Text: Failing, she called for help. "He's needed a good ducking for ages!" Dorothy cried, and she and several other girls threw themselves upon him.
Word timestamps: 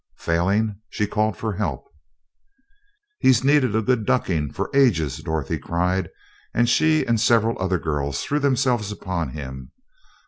Failing, 0.17 0.79
she 0.89 1.05
called 1.05 1.37
for 1.37 1.53
help. 1.53 1.85
"He's 3.19 3.43
needed 3.43 3.75
a 3.75 3.83
good 3.83 4.03
ducking 4.03 4.51
for 4.51 4.71
ages!" 4.73 5.17
Dorothy 5.17 5.59
cried, 5.59 6.09
and 6.55 6.67
she 6.67 7.05
and 7.05 7.21
several 7.21 7.55
other 7.61 7.77
girls 7.77 8.23
threw 8.23 8.39
themselves 8.39 8.91
upon 8.91 9.29
him. 9.29 9.69